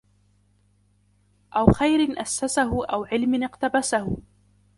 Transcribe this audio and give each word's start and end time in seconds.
أَوْ 1.55 1.67
خَيْرٍ 1.71 2.21
أَسَّسَهُ 2.21 2.85
أَوْ 2.85 3.03
عِلْمٍ 3.05 3.43
اقْتَبَسَهُ 3.43 4.15